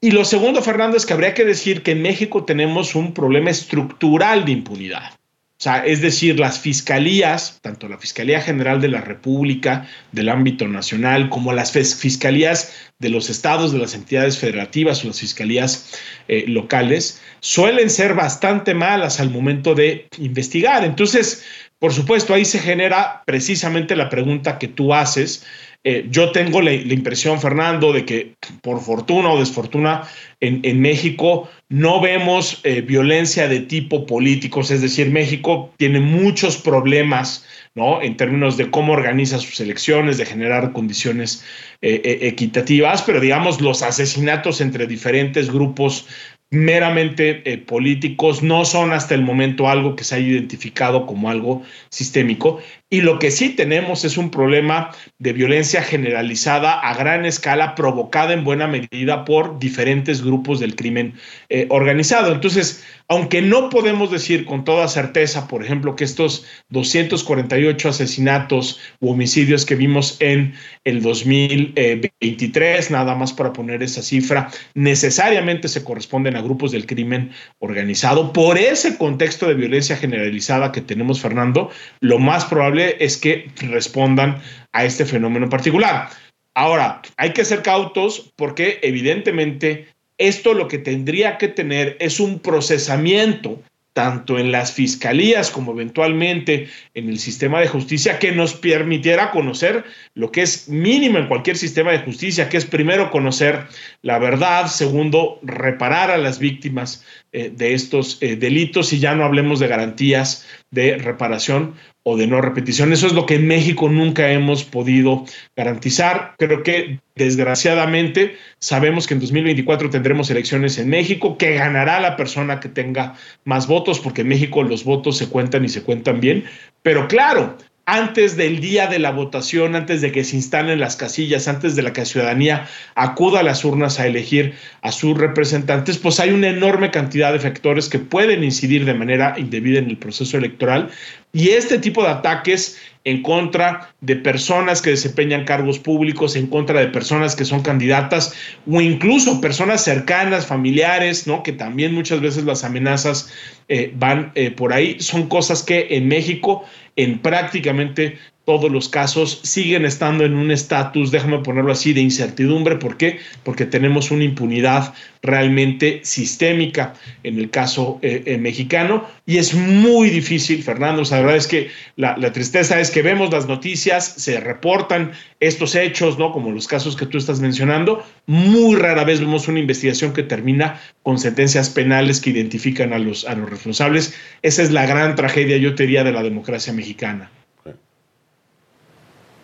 [0.00, 3.48] Y lo segundo, Fernando, es que habría que decir que en México tenemos un problema
[3.48, 5.21] estructural de impunidad.
[5.62, 10.66] O sea, es decir, las fiscalías, tanto la Fiscalía General de la República del ámbito
[10.66, 15.92] nacional como las fiscalías de los estados, de las entidades federativas o las fiscalías
[16.26, 20.82] eh, locales, suelen ser bastante malas al momento de investigar.
[20.82, 21.44] Entonces,
[21.78, 25.46] por supuesto, ahí se genera precisamente la pregunta que tú haces
[25.84, 30.02] eh, yo tengo la, impresión, Fernando, de que por fortuna o desfortuna
[30.38, 37.44] en, México no vemos eh, violencia de tipo político, es decir, México tiene muchos problemas
[37.74, 38.00] ¿no?
[38.00, 41.44] en términos de cómo organiza sus elecciones, de generar condiciones
[41.80, 46.06] eh, equitativas, pero digamos los asesinatos entre diferentes grupos
[46.50, 52.60] meramente políticos, no son hasta el momento algo que se haya identificado como algo sistémico.
[52.92, 58.34] Y lo que sí tenemos es un problema de violencia generalizada a gran escala, provocada
[58.34, 61.14] en buena medida por diferentes grupos del crimen
[61.48, 62.34] eh, organizado.
[62.34, 69.10] Entonces, aunque no podemos decir con toda certeza, por ejemplo, que estos 248 asesinatos u
[69.10, 76.36] homicidios que vimos en el 2023, nada más para poner esa cifra, necesariamente se corresponden
[76.36, 78.32] a grupos del crimen organizado.
[78.32, 81.70] Por ese contexto de violencia generalizada que tenemos, Fernando,
[82.00, 84.40] lo más probable es que respondan
[84.72, 86.08] a este fenómeno particular.
[86.54, 92.38] Ahora, hay que ser cautos porque evidentemente esto lo que tendría que tener es un
[92.38, 93.60] procesamiento
[93.92, 99.84] tanto en las fiscalías como eventualmente en el sistema de justicia, que nos permitiera conocer
[100.14, 103.66] lo que es mínimo en cualquier sistema de justicia, que es primero conocer
[104.00, 109.24] la verdad, segundo, reparar a las víctimas eh, de estos eh, delitos y ya no
[109.24, 112.92] hablemos de garantías de reparación o de no repetición.
[112.92, 116.34] Eso es lo que en México nunca hemos podido garantizar.
[116.38, 122.58] Creo que desgraciadamente sabemos que en 2024 tendremos elecciones en México, que ganará la persona
[122.58, 123.14] que tenga
[123.44, 126.44] más votos, porque en México los votos se cuentan y se cuentan bien.
[126.82, 127.56] Pero claro,
[127.92, 131.82] antes del día de la votación, antes de que se instalen las casillas, antes de
[131.92, 136.48] que la ciudadanía acuda a las urnas a elegir a sus representantes, pues hay una
[136.48, 140.88] enorme cantidad de factores que pueden incidir de manera indebida en el proceso electoral.
[141.34, 146.80] Y este tipo de ataques en contra de personas que desempeñan cargos públicos, en contra
[146.80, 148.32] de personas que son candidatas
[148.70, 151.42] o incluso personas cercanas, familiares, ¿no?
[151.42, 153.32] Que también muchas veces las amenazas
[153.68, 154.96] eh, van eh, por ahí.
[155.00, 156.64] Son cosas que en México
[156.96, 162.76] en prácticamente todos los casos siguen estando en un estatus, déjame ponerlo así, de incertidumbre.
[162.76, 163.20] ¿Por qué?
[163.44, 170.10] Porque tenemos una impunidad realmente sistémica en el caso eh, eh, mexicano y es muy
[170.10, 171.02] difícil, Fernando.
[171.08, 176.18] la verdad es que la, tristeza es que vemos las noticias, se reportan estos hechos,
[176.18, 176.32] ¿no?
[176.32, 178.04] Como los casos que tú estás mencionando.
[178.26, 183.24] Muy rara vez vemos una investigación que termina con sentencias penales que identifican a los,
[183.24, 184.14] a los responsables.
[184.42, 187.30] Esa es la gran tragedia, yo te diría, de la democracia mexicana.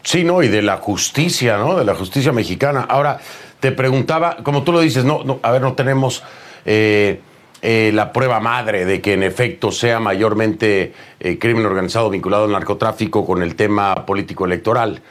[0.08, 0.42] Sí, ¿no?
[0.42, 1.76] Y de la justicia, ¿no?
[1.76, 2.86] De la justicia mexicana.
[2.88, 3.20] Ahora,
[3.60, 6.22] te preguntaba, como tú lo dices, no, no a ver, no tenemos
[6.64, 7.20] eh,
[7.60, 12.52] eh, la prueba madre de que en efecto sea mayormente eh, crimen organizado vinculado al
[12.52, 15.02] narcotráfico con el tema político electoral.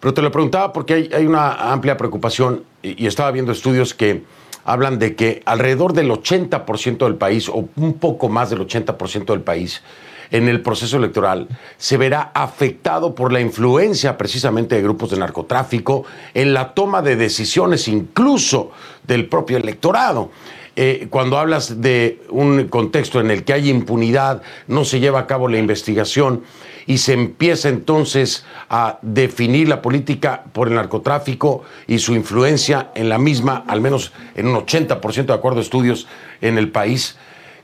[0.00, 4.22] Pero te lo preguntaba porque hay, una amplia preocupación y, y, estaba viendo estudios que
[4.64, 9.42] hablan de que alrededor del 80% del país, o un poco más del 80% del
[9.42, 9.82] país,
[10.30, 11.48] en el proceso electoral
[11.78, 16.04] se verá afectado por la influencia precisamente de grupos de narcotráfico
[16.34, 18.70] en la toma de decisiones incluso
[19.06, 20.30] del propio electorado.
[20.78, 25.26] Eh, cuando hablas de un contexto en el que hay impunidad, no se lleva a
[25.26, 26.42] cabo la investigación
[26.86, 33.08] y se empieza entonces a definir la política por el narcotráfico y su influencia en
[33.08, 36.06] la misma, al menos en un 80% de acuerdo a estudios
[36.42, 37.16] en el país,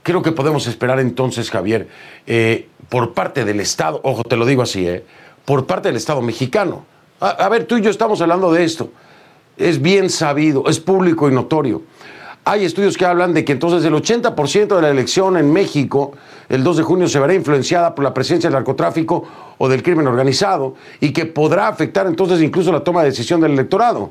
[0.03, 1.89] creo que podemos esperar entonces, Javier,
[2.27, 5.05] eh, por parte del Estado, ojo, te lo digo así, eh,
[5.45, 6.85] por parte del Estado mexicano.
[7.21, 8.91] A, ver, tú y yo estamos hablando de esto.
[9.57, 11.83] Es bien sabido, es público y notorio.
[12.45, 16.15] Hay estudios que hablan de que entonces el 80% de la elección en México
[16.49, 19.25] el 2 de junio se verá influenciada por la presencia del narcotráfico
[19.57, 23.53] o del crimen organizado y que podrá afectar entonces incluso la toma de decisión del
[23.53, 24.11] electorado.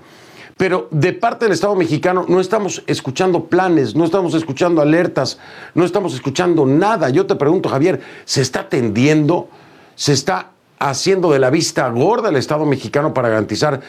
[0.57, 5.39] Pero de parte del Estado mexicano no estamos escuchando planes, no estamos escuchando alertas,
[5.73, 7.09] no estamos escuchando nada.
[7.09, 9.49] Yo te pregunto, Javier, ¿se está atendiendo?
[9.95, 13.81] ¿Se está haciendo de la vista gorda el Estado mexicano para garantizar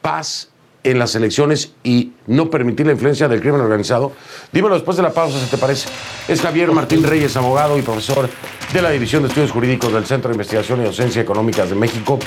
[0.00, 0.48] paz
[0.82, 4.12] en las elecciones y no permitir la influencia del crimen organizado?
[4.52, 5.88] Dímelo después de la pausa, si te parece.
[6.28, 8.28] Es Javier Martín Reyes, abogado y profesor
[8.72, 12.18] de la División de Estudios Jurídicos del Centro de Investigación y Docencia Económicas de México,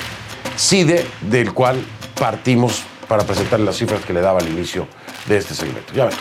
[0.57, 1.77] CIDE, del cual
[2.19, 4.87] partimos para presentar las cifras que le daba al inicio
[5.27, 5.93] de este segmento.
[5.93, 6.15] Ya ven.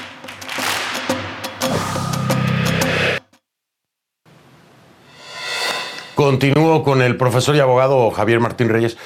[6.15, 8.97] Continúo con el profesor y abogado Javier Martín Reyes.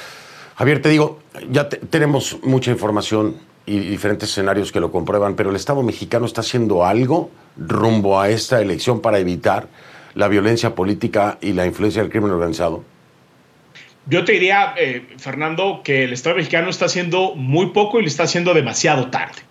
[0.57, 1.21] Javier, te digo,
[1.51, 6.41] ya tenemos mucha información y diferentes escenarios que lo comprueban, pero el Estado mexicano está
[6.41, 9.69] haciendo algo rumbo a esta elección para evitar
[10.15, 12.85] la violencia política y la influencia del crimen organizado.
[14.09, 18.09] Yo te diría, eh, Fernando, que el Estado mexicano está haciendo muy poco y lo
[18.09, 19.43] está haciendo demasiado tarde.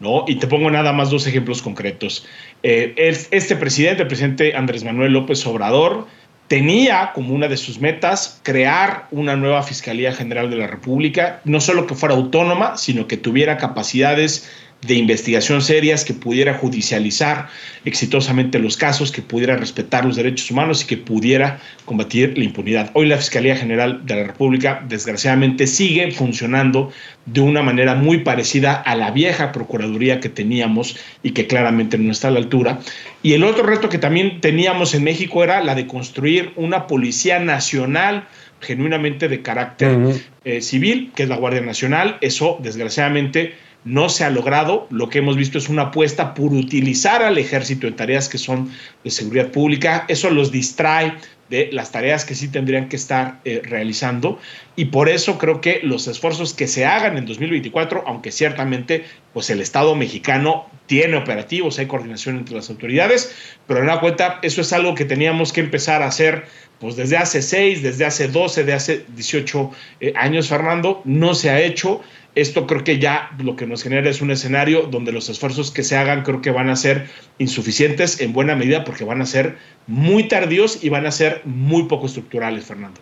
[0.00, 0.24] ¿no?
[0.26, 2.26] Y te pongo nada más dos ejemplos concretos.
[2.62, 2.94] Eh,
[3.30, 6.06] este presidente, el presidente Andrés Manuel López Obrador,
[6.48, 11.60] tenía como una de sus metas crear una nueva Fiscalía General de la República, no
[11.60, 14.50] solo que fuera autónoma, sino que tuviera capacidades
[14.82, 17.48] de investigación serias, que pudiera judicializar
[17.84, 22.90] exitosamente los casos, que pudiera respetar los derechos humanos y que pudiera combatir la impunidad.
[22.94, 26.92] Hoy la Fiscalía General de la República, desgraciadamente, sigue funcionando
[27.26, 32.10] de una manera muy parecida a la vieja Procuraduría que teníamos y que claramente no
[32.10, 32.80] está a la altura.
[33.22, 37.38] Y el otro reto que también teníamos en México era la de construir una Policía
[37.38, 38.26] Nacional
[38.60, 39.98] genuinamente de carácter
[40.44, 42.18] eh, civil, que es la Guardia Nacional.
[42.20, 43.54] Eso, desgraciadamente,
[43.84, 44.86] no se ha logrado.
[44.90, 48.70] Lo que hemos visto es una apuesta por utilizar al ejército en tareas que son
[49.04, 50.04] de seguridad pública.
[50.08, 51.14] Eso los distrae
[51.52, 54.38] de las tareas que sí tendrían que estar eh, realizando.
[54.74, 59.04] Y por eso creo que los esfuerzos que se hagan en 2024, aunque ciertamente
[59.34, 63.34] pues el Estado mexicano tiene operativos, hay coordinación entre las autoridades,
[63.66, 66.46] pero en una cuenta eso es algo que teníamos que empezar a hacer
[66.80, 69.70] pues desde hace 6, desde hace 12, de hace 18
[70.00, 72.00] eh, años, Fernando, no se ha hecho.
[72.34, 75.82] Esto creo que ya lo que nos genera es un escenario donde los esfuerzos que
[75.82, 77.08] se hagan creo que van a ser
[77.38, 81.84] insuficientes en buena medida porque van a ser muy tardíos y van a ser muy
[81.84, 83.00] poco estructurales, Fernando.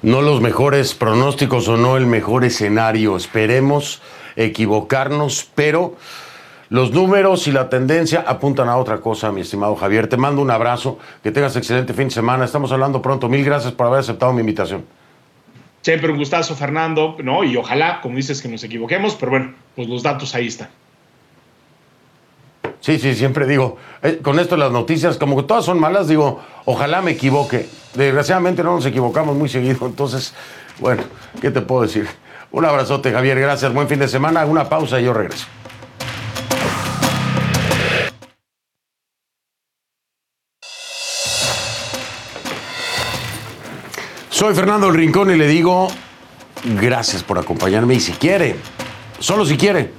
[0.00, 3.16] No los mejores pronósticos o no el mejor escenario.
[3.16, 4.00] Esperemos
[4.36, 5.96] equivocarnos, pero
[6.70, 10.06] los números y la tendencia apuntan a otra cosa, mi estimado Javier.
[10.06, 12.44] Te mando un abrazo, que tengas excelente fin de semana.
[12.44, 13.28] Estamos hablando pronto.
[13.28, 14.84] Mil gracias por haber aceptado mi invitación.
[15.82, 17.44] Siempre un gustazo, Fernando, ¿no?
[17.44, 20.68] Y ojalá, como dices, que nos equivoquemos, pero bueno, pues los datos ahí están.
[22.80, 26.40] Sí, sí, siempre digo, eh, con esto las noticias, como que todas son malas, digo,
[26.64, 27.66] ojalá me equivoque.
[27.94, 30.34] Desgraciadamente no nos equivocamos muy seguido, entonces,
[30.78, 31.02] bueno,
[31.40, 32.06] ¿qué te puedo decir?
[32.50, 35.46] Un abrazote, Javier, gracias, buen fin de semana, una pausa y yo regreso.
[44.38, 45.88] Soy Fernando El Rincón y le digo
[46.80, 48.54] gracias por acompañarme y si quiere,
[49.18, 49.90] solo si quiere,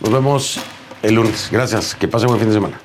[0.00, 0.60] nos vemos
[1.02, 1.50] el lunes.
[1.52, 2.80] Gracias, que pase buen fin de semana.